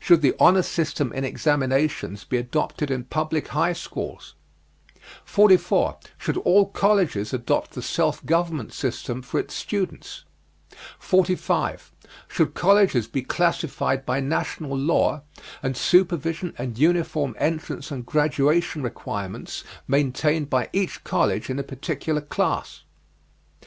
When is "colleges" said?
6.68-7.34, 12.54-13.06